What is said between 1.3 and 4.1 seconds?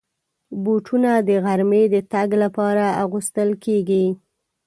غرمې د تګ لپاره اغوستل کېږي.